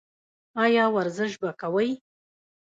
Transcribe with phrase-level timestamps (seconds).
[0.63, 1.89] ایا ورزش به کوئ؟